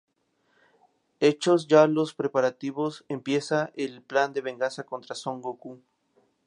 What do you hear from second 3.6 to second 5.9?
el plan de venganza contra Son Gokū.